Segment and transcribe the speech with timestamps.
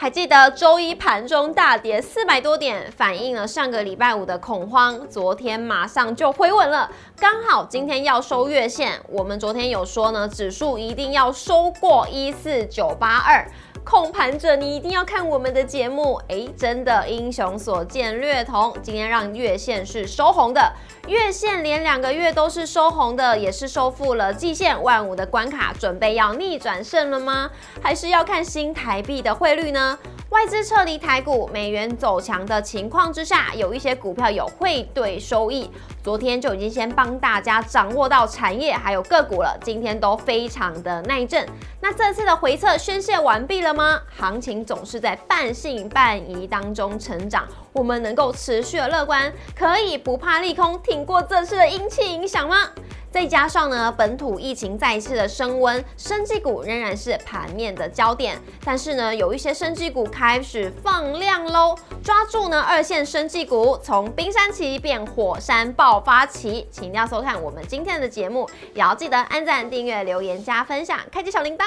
[0.00, 8.98] 还记得周一盘中大跌四百多点，反映了上个礼拜五的恐慌，昨天马上就回稳了，刚好今天要收月线。
[9.10, 13.46] 我们昨天有说呢，指数一定要收过一四九八二。
[13.84, 18.74] 控盘者，你一定要看我们的节目，哎，真的英雄所见略同。
[18.82, 20.72] 今天让月线是收红的，
[21.10, 27.50] 月线连两个月都是收红的，也是收复了季线万五的关卡，准备要逆转胜了吗？
[27.82, 29.98] 还是要看新台币的汇率呢？
[30.28, 35.68] 外资撤离台股，美元走强的情况之下，有一些股票有汇兑收益。
[36.00, 41.44] 昨天就已经先帮大家掌握到产业还有个股了，今天都非常的耐震。
[41.80, 44.00] 那这次的回撤宣泄完毕了吗？
[44.16, 52.70] 行情总是在半信半疑当中成长，我们能够持续的乐观，可以不怕利空，挺过这次的阴气影响吗？
[53.12, 58.38] 再加上呢，本土疫情再一次的升温，生技股仍然是盘面的焦点。
[58.64, 61.74] 但是呢，有一些生技股开始放量喽，
[62.04, 66.68] 抓住呢二线生技股，从冰山期变火山爆发期。
[66.70, 71.64] 请一定要收看我们今天的节目，也要记得按赞、订阅、留言、加分享，开启小铃铛。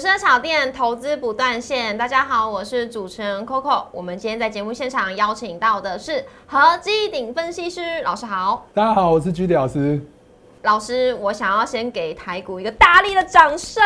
[0.00, 3.84] 市的炒店投资不断线，大家好，我是主持人 Coco。
[3.92, 10.00] 我们今天在节目现场邀请到的是何基鼎分析师老师好，大家好，我是居里老师。
[10.62, 13.82] 老师，我想要先给台股一个大力的掌声。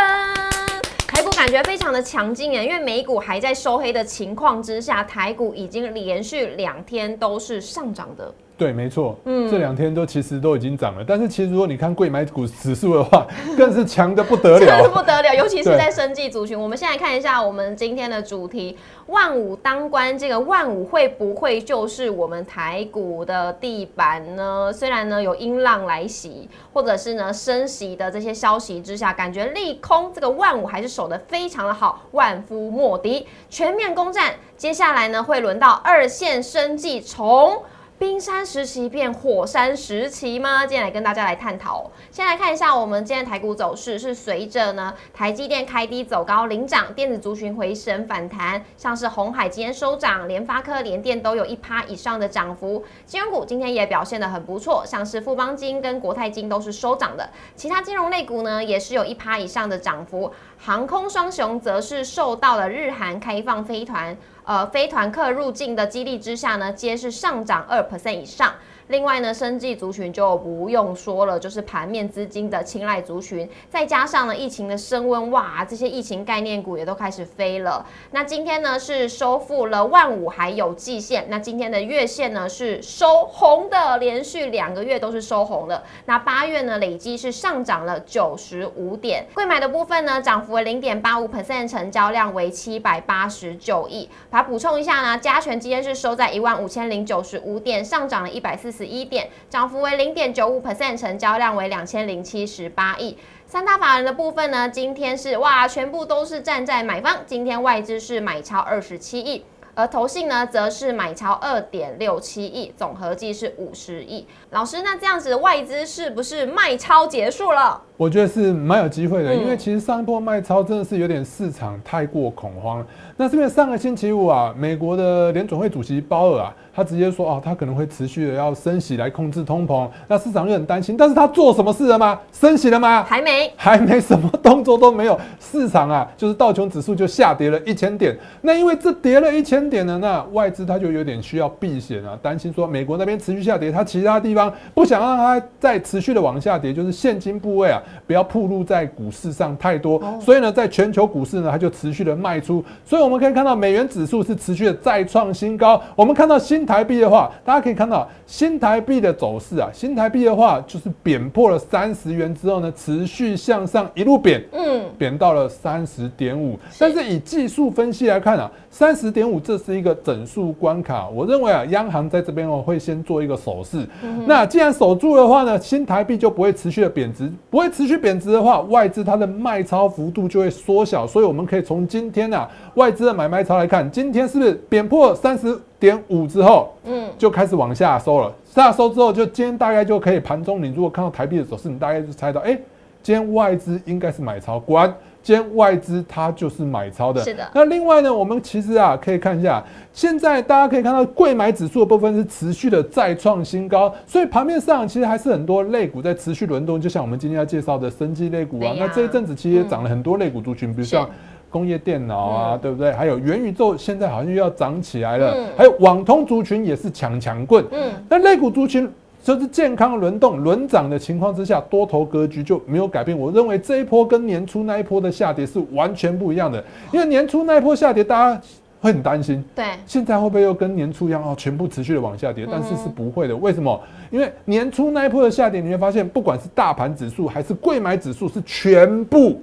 [1.08, 8.32] 台股感觉非常的强劲耶，因为美股还在收黑的情况之下，台股已经连续两天都是上涨的。
[8.56, 16.56] 对，没错，嗯，这两天都其实都已经涨了，但是其实如果你看贵买股指数的话，更是强的不得了，不得了，尤其是在生技族群。
[16.58, 24.72] 我们现在看一下我们今天的主题，万五当关，这个万五会不会就是我们台股的地板呢？
[24.72, 34.32] 虽然呢有音浪来袭，或者是呢升息的这些消息之下，感觉利空，这个万五还是守得非常的好，万夫莫敌，全面攻占。
[34.56, 37.60] 接下来呢会轮到二线生技从。
[37.96, 40.66] 冰山时期变火山时期吗？
[40.66, 41.88] 今天来跟大家来探讨。
[42.10, 52.84] 先来看一下我们今天台股走势，是随着呢台积电开低走高领涨，电子族群回升反弹，像是红海今天收涨，联发科、联电都有一趴以上的涨幅。
[53.06, 60.32] 金融股今天也表现得很不错，像是富邦金跟国泰金都是收涨的，其他金融类股呢也是有一趴以上的涨幅。
[60.64, 64.16] 航空双雄则是受到了日韩开放飞团。
[64.44, 68.50] 呃，飞团客入境的激励之下呢，皆是上涨二 percent 以上。
[68.88, 77.86] 另外呢，生技族群就不用说了，就是盘面资金的青睐族群，再加上呢疫情的升温，哇，这些疫情概念股也都开始飞了。
[78.10, 85.82] 那今天呢是收复了万五还有季线，那今天的月线呢是收红的，连续两个月都是收红的。
[86.04, 94.10] 那八月呢累计是上涨了九十五点，贵买的部分呢涨幅为零点八五 percent，成交量为七百八十九亿。
[94.28, 98.73] 把它补充一下呢，加权今天是收在一万五千零九十五点，上涨了一百四。
[98.74, 103.16] 十一点，涨幅为零点九五 percent，成交量为两千零七十八亿。
[103.46, 107.18] 三大法人的部分呢，今天是哇，全部都是站在买方。
[107.24, 109.44] 今天外资是买超二十七亿，
[109.76, 114.26] 而投信呢，则是买超二点六七亿，总合计是五十亿。
[114.50, 117.80] 老师，那这样子外资是不是卖超结束了？
[117.96, 122.84] 我觉得是蛮有机会的，因为其实上一波卖超真的是有点市场太过恐慌。
[123.16, 129.88] 那这边上个星期五啊，美国的联总会主席鲍尔啊，他直接说哦，他可能会持续的要升息来控制通膨。
[130.08, 132.18] 那市场就很担心，但是他做什么事了吗？
[132.32, 133.04] 升息了吗？
[133.04, 135.16] 还没，还没什么动作都没有。
[135.38, 138.18] 市场啊，就是道琼指数就下跌了一千点。
[138.40, 147.80] 那因为这跌了一千点呢，那外资他就有点需要避险啊，担心说美国那边持续下跌，他其他地方不想让它再持续的往下跌，就是现金部位啊。
[148.06, 152.64] 不要暴露在股市上太多，所以呢，在全球股市呢，它就持续的卖出。
[152.84, 155.80] 所以我们可以看到，美元指数是持续的再创新高。
[155.96, 166.58] 我们看到新台币的话，大家可以看到新台币的走势啊，新台币的话就是贬破了三十元之后呢，持续向上一路贬，嗯，贬到了三十点五。
[166.78, 171.08] 但是以技术分析来看啊，三十点五这是一个整数关卡。
[171.08, 173.86] 我认为啊，央行在这边哦会先做一个手势。
[174.26, 181.04] 那既然守住的话呢，新台币就不会持续的贬值，不会持续贬值的话，外资它的卖超幅度就会缩小。
[181.06, 188.32] 所以我们可以从今天啊外资的买卖超来看，今天是不是贬破三十点五之后，嗯，就开始往下收了。
[188.44, 192.56] 下收之后，就今天大概就可以盘中，你如果看到台币的走势，你大概就猜到，哎，
[193.02, 194.60] 今天外资应该是买超。
[194.60, 194.94] 果然。
[195.24, 197.24] 今天外资它就是买超的。
[197.24, 197.44] 是的。
[197.54, 211.08] 那另外呢，我们其实啊可以看一下，现在大家可以看到贵买指数的部分是持续的再创新高，所以盘面上其实还是很多类股在持续轮动，就像我们今天要介绍的生技类股啊，那这一阵子其实也涨了很多类股族群，比如像。
[211.50, 212.90] 工业电脑啊，对不对？
[212.90, 215.36] 还有元宇宙，现在好像又要涨起来了。
[215.56, 217.64] 还有网通族群也是强强棍。
[217.70, 218.92] 嗯，那类股族群
[219.24, 223.18] 就是健康轮动、轮涨的情况之下，多头格局就没有改变。
[223.18, 226.62] 我认为这一波跟年初那一波的下跌是完全不一样的。
[226.92, 228.40] 因为年初那一波下跌，大家
[228.82, 229.42] 会很担心。
[229.54, 232.46] 对，现在会不会又跟年初一样哦，全部持续的往下跌？
[232.50, 233.34] 但是是不会的。
[233.34, 233.80] 为什么？
[234.10, 239.40] 因为年初那一波的下跌，你会发现，不管是大盘指数还是贵买指数，是全部。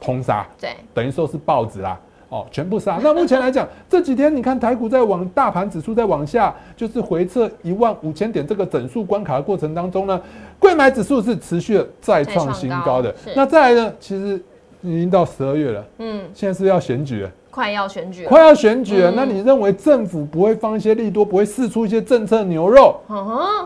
[0.00, 1.98] 通杀，对，等于说是报纸啦，
[2.28, 2.98] 哦，全部杀。
[3.02, 10.20] 那目前来讲，这几天你看台股在往大盘指数在往下，就是回撤一万五千点这个整数关卡的过程当中呢，
[10.58, 13.14] 贵买指数是持续的再创新高的。
[13.34, 14.40] 那再来呢，其实
[14.82, 19.10] 已经到十二月了，嗯，现在是要选举了，快要选举，快要选举了。
[19.10, 23.00] 那你认为政府不会放一些利多，不会试出一些政策牛肉？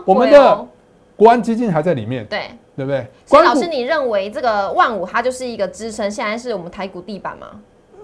[0.05, 0.65] 我们的
[1.17, 2.41] 国安基金还在里面，对。
[2.75, 3.05] 对不对？
[3.23, 7.45] 所以老师，你认为这个万五它就是一个支撑，现在是我们台股地板吗？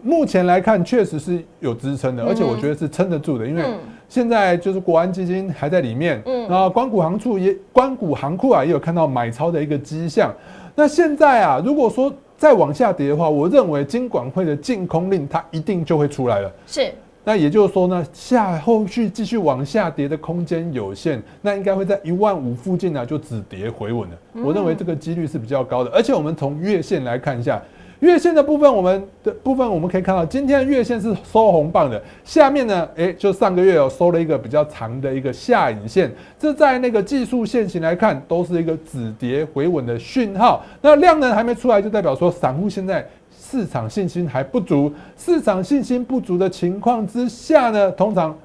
[0.04, 3.64] 目前来看，确实是有支撑的，而且我觉得是撑得住的，因为
[4.08, 10.34] 现在就是国安基金还在里面，嗯，然后关谷行处也关谷行库啊也有看到买超的一个迹象。
[10.76, 16.52] 那现在啊，如果说再往下跌的话，我认为金管会的禁空令它一定就会出来了。
[16.66, 16.92] 是。
[17.26, 24.18] 那也就是说呢，下后续继续往下跌的空间有限，那应该会在一万五附近呢就止跌回稳了。
[24.42, 27.62] 我认为这个几率是比较高的，而且我们从月线来看一下，
[28.00, 36.10] 月线的部分，我们的部分我们可以看到，今天的月线是收红棒的，下面呢，诶，就上个月有收了一个比较长的一个下影线，
[36.40, 40.64] 这在那个技术线型来看，都是一个止跌回稳的讯号。
[40.82, 43.06] 那量能还没出来，就代表说散户现在。
[43.42, 48.38] 市场信心还不足，市场信心不足的情况之下呢，通常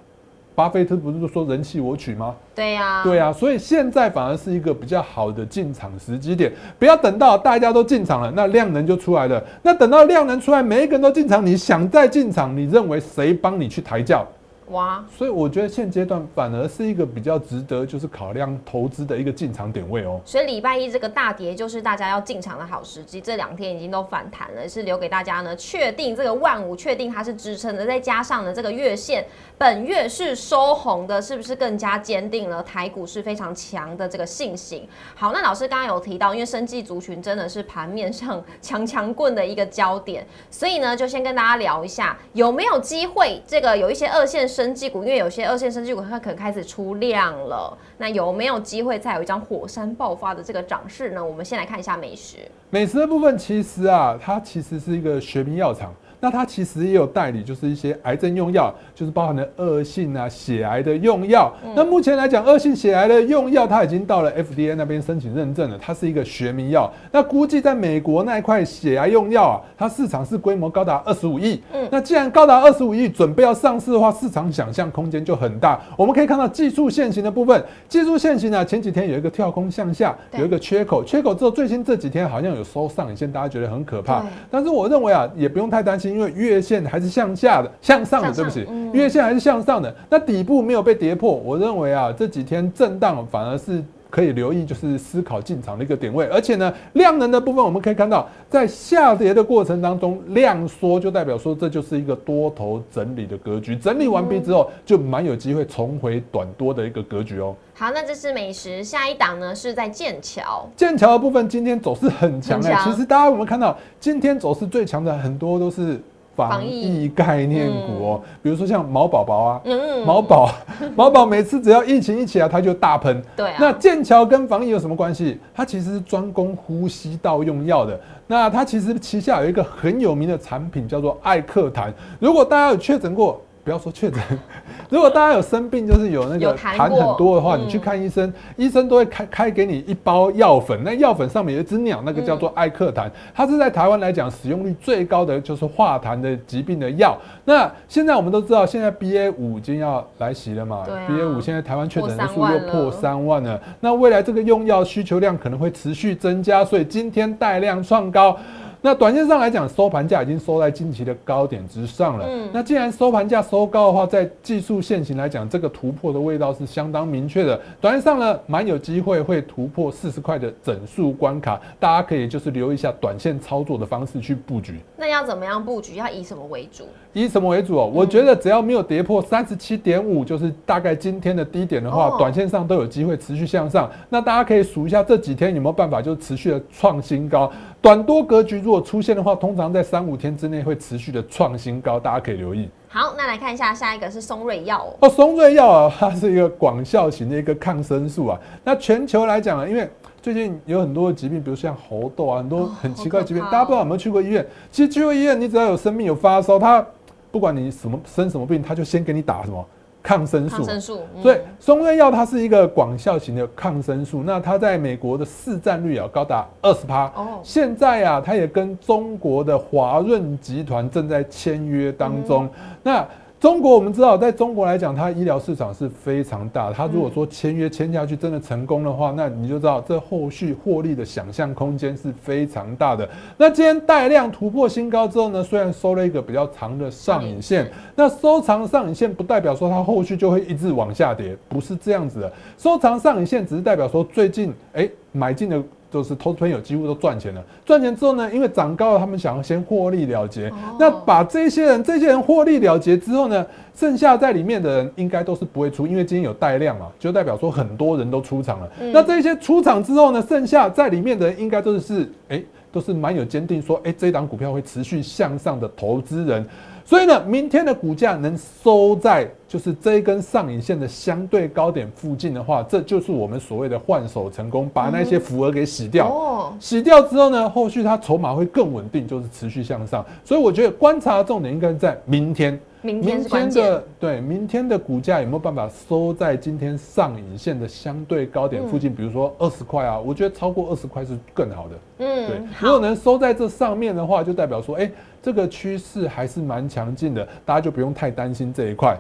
[0.55, 2.35] 巴菲特不是说人气我取吗？
[2.55, 9.43] 对呀，对呀，所以现在反而是一个比较好的进场时机点，不要等到大家都进场了，那量能就出来了。
[9.63, 14.25] 那等到量能出来，每一个人都进场，你想再进场，你认为谁帮你去抬轿？
[14.69, 20.19] 哇，所以我觉得现阶段反而是一个比较值得就是考量投资的一个进场点位哦。
[20.25, 29.23] 所以礼拜一这个大跌就是大家要进场的好时机，这两天已经都反弹了，是留给大家呢确定这个万五确定它是支撑的，再加上呢这个月线
[29.59, 34.89] 本月是收红的，是不是更加坚定了台股是非常强的这个信心？
[35.15, 44.49] 好，那老师刚刚有提到，因为生技族群真的是盘面上强强棍的一个焦点，所以呢就先跟大家聊一下有没有机会，这个有一些二线。
[44.55, 51.25] 生技股，因为有些二线生技股它可能开始出量了，那有没有机会再有一张火山爆发的这个涨势呢？
[51.25, 52.37] 我们先来看一下美食。
[52.71, 55.93] 美食的部分，其实啊，它其实是一个学名药厂。
[56.25, 61.53] 那它其实也有代理，就是一些癌症用药，就是包含了恶性啊血癌的用药。
[61.77, 66.91] 那目前来讲，恶性血癌的用药它已经到了 FDA 那边申请认证了，它是一个学名药。
[67.13, 71.63] 那估计在美国那一块血癌用药啊，它市场是规模高达二十五亿。
[71.75, 75.79] 嗯，那既然高达二十五亿，准备要上市的话，市场想象空间就很大。
[75.95, 84.25] 我们可以看到技术线型的部分，技术线型呢前几天有一个跳空向下，有一个缺口，缺口之后最近这几天好像有收上影线，大家觉得很可怕。
[84.51, 86.14] 但是我认为啊，也不用太担心。
[86.15, 89.93] 因为月线还是向下的，向上的，对不起，月线还是向上的。
[90.09, 93.83] 那底部没有被跌破，我认为啊，这几天震荡反而是
[94.15, 96.25] 可以留意，就是思考进场的一个点位。
[96.27, 103.75] 而且呢，量能的部分我们可以看到，在下跌的过程当中，量缩就代表说这就是一个多头整理的格局。
[103.75, 107.57] 整理完毕之后，就蛮有机会重回短多的一个格局哦。
[107.75, 110.71] 好，那这是美食，下一档呢是在剑桥。
[110.77, 116.01] 剑桥的部分今天走势很强哎，其实大家有没有看到今天走势最强的很多都是
[116.37, 119.61] 防疫概念股哦，比如说像毛宝宝啊，
[120.05, 120.51] 毛宝
[120.97, 123.23] 毛宝每次只要疫情一起来，它就大喷。
[123.37, 125.39] 对，那剑桥跟防疫有什么关系？
[125.55, 127.99] 它其实是专攻呼吸道用药的。
[128.27, 131.93] 那它其实旗下有一个很有名的产品叫做艾克坦。
[132.19, 133.41] 如果大家有确诊过。
[133.65, 134.23] 不要说确诊，
[134.91, 140.79] 如果大家有生病，就是有那个痰很多的话，你去看医生，医生都会开开给你一包药粉。
[140.85, 147.19] 那药粉上面有一只鸟，那个叫做艾克痰，它是在台湾来讲使用率最高的就是化痰的疾病的药。
[147.47, 153.59] 那现在我们都知道，现在 BA 五已经要来袭了嘛？BA 五现在台湾确诊人数又破三万了。
[153.81, 158.37] 那未来这个用药需求量可能会持续增加，所以今天带量创高。
[158.87, 162.27] 那短线上来讲，收盘价已经收在近期的高点之上了。
[162.29, 167.59] 嗯，那既然收盘价收高的话，在技术线型来讲，这个突破的味道是相当明确的。
[167.81, 174.79] 短线上呢，蛮有机会会突破四十块的整数关卡，大家可以就是留意一下短线操作的方式去布局。
[174.99, 175.97] 那要怎么样布局？
[175.97, 176.85] 要以什么为主？
[177.15, 177.91] 以什么为主哦？
[177.91, 183.91] 我觉得只要没有跌破三十七点五，就是大概今天的低点的话，短线上都有机会持续向上。
[184.11, 187.51] 那大家可以数一下这几天有没有办法，就持续的创新高。
[187.85, 192.67] 短多格局如果出现的话，通常在三五天之内会持续的创新高，大家可以留意。
[192.89, 195.07] 好，那来看一下下一个是松瑞药哦。
[195.11, 198.41] 松瑞药啊，它是一个广效型的一个抗生素啊。
[198.65, 199.87] 那全球来讲啊，因为
[200.23, 204.47] 最近有很多的疾病，比如像猴痘啊，很多很奇怪的疾病，大家不知道有没有去过医院？
[204.73, 206.83] 其实去过医院，你只要有生病有发烧，它
[207.31, 209.63] 不管你什么生什么病，他就先给你打什么
[210.05, 210.59] 抗生素。
[210.59, 211.01] 抗生素。
[211.21, 217.07] 所以松瑞药它是一个广效型的抗生素，那它在美国的市占率啊高达二十趴。
[217.17, 217.41] 哦。
[217.43, 222.49] 现在啊，它也跟中国的华润集团正在签约当中。
[222.83, 223.05] 那
[223.45, 226.73] 中国我们知道，在中国来讲，它医疗市场是非常大。
[226.73, 233.07] 它如果说签约签下去真的成功的话，那你就知道这后续获利的想象空间是非常大的。
[233.37, 242.33] 那今天带量突破新高之后呢，虽然收了一个比较长的上影线，那收长上影线不代表说它后续就会一直往下跌，不是这样子的。
[242.57, 245.63] 收长上影线只是代表说最近哎买进的。
[245.95, 250.53] 都是投资朋友几乎都赚钱了，赚钱之后呢，因为涨高了，他们想要先获利了结。
[250.77, 253.47] 那把这些人，这些人获利了结之后呢，
[253.77, 258.69] 剩下在里面的人应该都是不会出，因为今天有带量嘛，就代表说很多人都出场了。
[258.93, 266.45] 那这些出场之后呢，剩下在里面的人应该都是哎，都是蛮有坚定说，哎，这档股票会持续向上的投资人。
[266.85, 276.09] 所以呢，明天的股价能收在就是这一根上影线的相对高点附近的话，这就是我们所谓的换手成功，把那些浮额给洗掉。
[276.09, 280.05] 哦，洗掉之后呢，后续它筹码会更稳定，就是持续向上。
[280.25, 282.61] 所以我觉得观察的重点应该在明天。
[282.83, 288.95] 明天的对，明天的股价有没有办法收在今天上影线的相对高点附近？
[288.95, 291.75] 比如说二十块啊，我觉得超过二十块是更好的。
[292.01, 294.91] 嗯，对，如果能收在这上面的话，就代表说，哎，
[295.25, 298.95] 这个趋势还是蛮强劲的，大家就不用太担心这一块。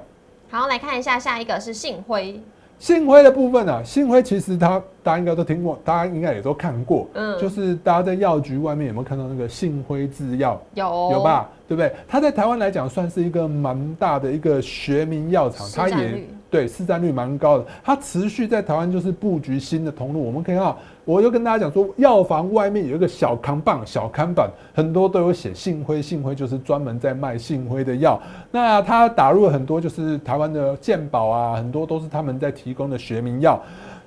[0.50, 2.40] 好，来看一下下一个是信辉。
[2.78, 7.07] 信辉的部分啊，信辉其实它大家应该都听过，大家应该也都看过。
[7.12, 10.59] 嗯，就是大家在药局外面有没有看到那个信辉制药？
[10.73, 11.50] 有，有吧？
[11.69, 11.93] 对不对？
[12.09, 17.64] 它在台湾来讲算是一个蛮大的一个学名药厂，它也对市占率蛮高的。
[17.82, 20.25] 它持续在台湾就是布局新的通路。
[20.25, 28.20] 我们可以看到，我就跟大家讲说，药房外面有一个小扛棒、小看板，很多都有写信辉，信辉就是专门在卖信辉的药。
[28.52, 33.61] 那它打入了很多就是台湾的健保啊，很多都是他们在提供的学名药。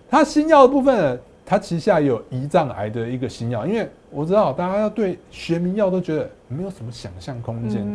[0.09, 1.19] 它新药的部分。
[1.49, 7.87] 它旗下有胰脏癌的一个新药，因为我知道大家要对学名药都觉得没有什么想象空间，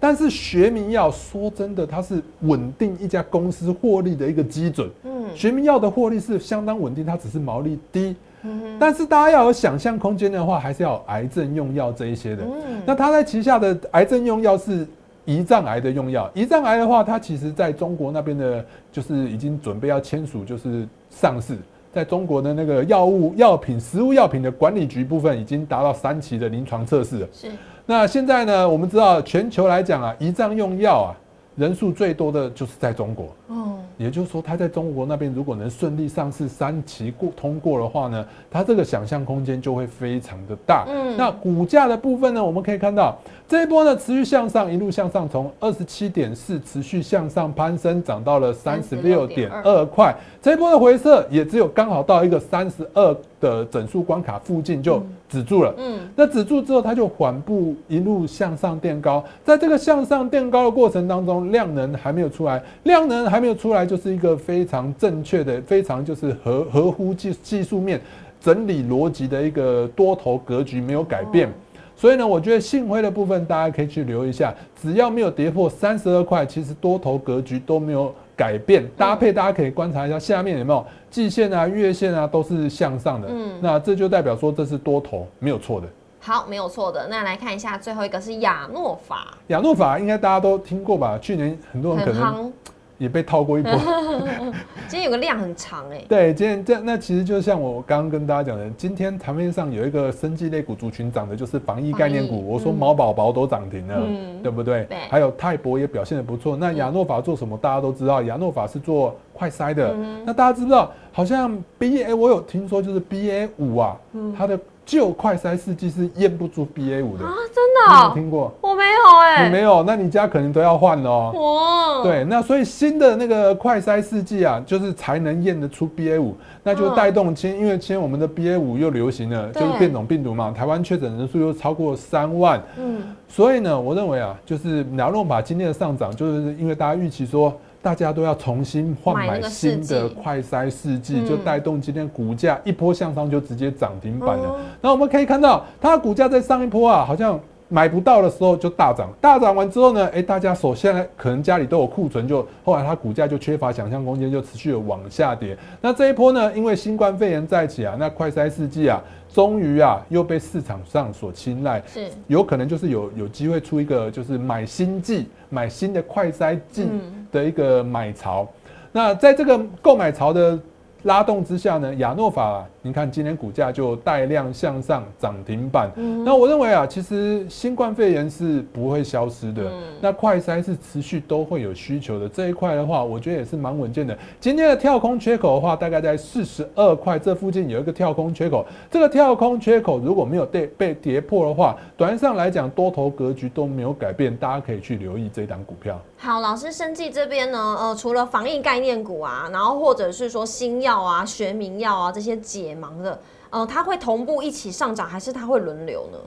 [0.00, 4.90] 但是学名药说真的，它是稳定一家公司获利的一个基准。
[5.04, 8.16] 嗯，学名药的获利是相当稳定，它只是毛利低。
[8.42, 12.42] 嗯，但是大家要有想象空间的话，还是要癌症用药这一些的。
[12.42, 14.84] 嗯，那它在旗下的癌症用药是
[15.26, 21.56] 胰脏癌的用药，胰脏癌的话，它其实在中国那边的，就是已经准备要签署，就是上市。
[21.96, 27.28] 在中国的那个药物、药品、食物药品的管理局部分，已经达到三期的临床测试了。
[27.32, 27.50] 是。
[27.86, 28.68] 那现在呢？
[28.68, 31.16] 我们知道全球来讲啊，胰脏用药啊，
[31.54, 33.34] 人数最多的就是在中国。
[33.48, 33.78] 哦。
[33.96, 40.84] 也就是说，它在中国那边如果能顺利上市三期过通过的话呢，它这个想象空间就会非常的大。
[40.88, 41.16] 嗯。
[41.16, 43.16] 那股价的部分呢，我们可以看到。
[43.48, 50.12] 这一波呢，持续向上，一路向上，从二十七点四持续向上攀升，涨到了三十六点二块。
[50.42, 55.72] 这一波的回撤也只有刚好到一个三十二的整数关卡附近就止住了。
[55.78, 59.22] 嗯，那止住之后，它就缓步一路向上垫高。
[59.44, 68.00] 在这个向上垫高的过程当中，量能还没有出来，量能还没有出来，就是一个非常正确的、非常就是合合乎技技术面
[68.40, 71.52] 整理逻辑的一个多头格局没有改变。
[71.98, 78.86] 所以呢，我觉得信辉的部分大家可以去留一下，只要没有跌破三十二块，其实多头格局都没有改变。
[78.98, 85.86] 搭配大家可以观察一下下面有没有季线啊、月线啊都是向上的，嗯，那这就代表说这是多头没有错的。
[86.20, 87.06] 好，没有错的。
[87.08, 91.18] 那来看一下最后一个是亚诺法，亚诺法应该大家都听过吧？
[91.18, 92.52] 去年很多人可能。
[92.98, 93.72] 也被套过一波，
[94.88, 96.02] 今天有个量很长哎。
[96.08, 104.00] 对，今天这那其实就像我刚刚跟大家讲的，今天台面上有一个生技类股族群涨的就是防疫概念股，我说毛宝宝都涨停了，
[104.42, 104.84] 对不对？
[104.84, 104.98] 对。
[105.10, 106.56] 还有泰博也表现的不错。
[106.56, 107.56] 那亚诺法做什么？
[107.58, 109.94] 大家都知道，亚诺法是做快筛的。
[110.24, 110.90] 那大家知不知道？
[111.12, 113.96] 好像 B A 我有听说，就是 B A 五啊，
[114.36, 118.54] 它的旧快筛试剂是验不出 BA 五的啊，真的、你有听过？
[118.60, 121.32] 我没有哎、你没有，那你家可能都要换哦。
[121.34, 137.52] 哇，对，那所以新的那个快筛试剂啊，就是才能验得出 BA 五，那就带动今因为今天我们的 BA 五又流行了，就是变种病毒嘛，台湾确诊人数又超过三万，嗯，所以呢，我认为啊，就是亚诺把今天的上涨，就是因为大家预期说。
[137.86, 141.24] 大家都要重新换买新的快筛试剂，嗯。
[141.24, 144.48] 就带动今天股价一波向上，就直接涨停板了。
[144.48, 144.58] 哦。
[144.80, 147.38] 那我们可以看到，它的股价在上一波啊，好像
[147.68, 155.56] 买不到的时候就大涨，大涨完之后呢，哎、大家手现在可能家里都有库存就，后来它股价就缺乏想象空间，就持续的往下跌。
[155.80, 159.00] 那这一波呢，因为新冠肺炎在一起啊，那快筛试剂啊，
[159.32, 168.46] 终于啊又被市场上所青睐，是，有可能就是有有机会出一个就是买新剂、买新的快筛剂嗯的一个买潮。
[168.92, 170.58] 那在这个购买潮的
[171.02, 175.88] 拉动之下呢，亚诺法、你看今天股价就带量向上涨停板。
[175.94, 182.28] 嗯那我认为啊，其实新冠肺炎是不会消失的，嗯那快筛是持续都会有需求的。
[182.28, 184.18] 这一块的话，我觉得也是蛮稳健的。
[184.40, 188.66] 今天的跳空缺口的话，大概在四十二块这附近有一个跳空缺口。
[188.90, 196.00] 这个跳空缺口如果没有被被跌破的话，短线上来讲多头格局都没有改变，大家可以去留意这一档股票。
[196.18, 203.20] 好，老师，生技这边呢，呃，除了防疫概念股啊，然后或者是说新药啊、学名药啊这些解盲的，
[203.50, 206.18] 呃，它会同步一起上涨，还是它会轮流呢？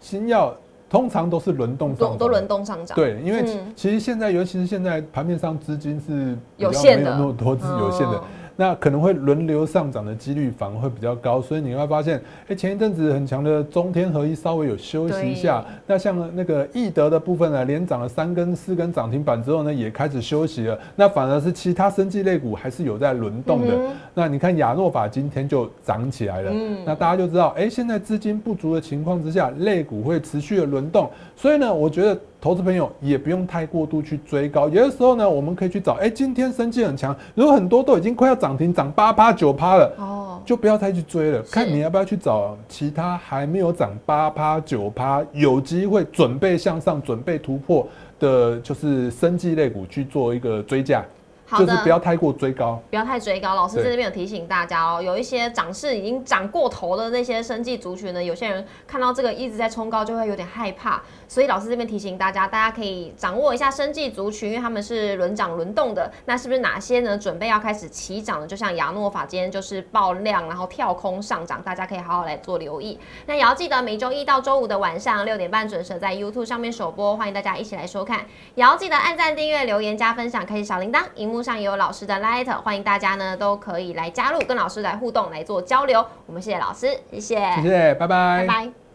[0.00, 0.54] 新药
[0.90, 3.44] 通常都是轮动上涨都都轮动上涨。，对，因为
[3.76, 7.12] 其实现在，尤其是现在盘面上资金是有限的。
[7.16, 8.16] 那么多，是有限的。
[8.16, 8.22] 嗯，
[8.60, 23.74] 那可能会轮流上涨的几率反而会比较高，所以你会发现，哎，前一阵子很强的中天合一稍微有休息一下，那像那个易德的部分呢，连涨了三根、四根涨停板之后呢，也开始休息了，那反而是其他生技类股还是有在轮动的。
[23.74, 26.78] 嗯那你看亚诺法今天就涨起来了，嗯。
[26.84, 39.92] 那大家就知道，哎、现在资金不足的情况之下，类股会持续的轮动，所以呢，我觉得投资朋友也不用太过度去追高，有的时候呢，我们可以去找，哎、今天生机很强，如果很多都已经快要涨停，涨八趴九趴了。
[39.98, 47.86] 哦，就不要再去追了，看你要不要去找其他还没有涨八趴九趴，有机会准备向上、准备突破
[48.18, 51.08] 的，就是生技类股去做一个追价，好的，
[51.58, 52.80] 就是不要太过追高。
[52.90, 53.54] 不要太追高。
[53.54, 61.02] 老师在这边有提醒大家哦，有一些涨势已经涨过头的那些生计族群呢，有些人看到这个一直在冲高，就会有点害怕。
[61.28, 66.10] 所以老师这边提醒大家，大家可以掌握一下生计族群，因为他们是轮涨轮动的。
[66.24, 67.16] 那是不是哪些呢？
[67.16, 68.46] 准备要开始起涨的？
[68.46, 72.98] 就像亚诺法今天就是爆量，然后跳空上涨，大家可以好好来做留意。
[73.26, 78.20] 那也要记得每周一到周五的晚上六点半准时在 YouTube 上面首播，欢迎大家一起来收看。
[78.54, 81.04] 也要记得按赞、订阅、留言、加分享，开启小铃铛。
[81.14, 86.04] 荧幕上也有老师的 Light，欢迎大家呢都可以来加入，跟老师来互动，来做交流。
[86.26, 88.89] 我们谢谢老师，谢谢，谢谢，拜拜拜拜。